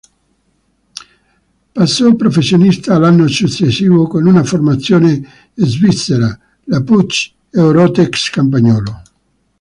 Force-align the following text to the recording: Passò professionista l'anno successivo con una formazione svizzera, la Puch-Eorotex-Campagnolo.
Passò 1.71 2.15
professionista 2.15 2.97
l'anno 2.97 3.27
successivo 3.27 4.07
con 4.07 4.25
una 4.25 4.43
formazione 4.43 5.51
svizzera, 5.53 6.35
la 6.63 6.81
Puch-Eorotex-Campagnolo. 6.81 9.01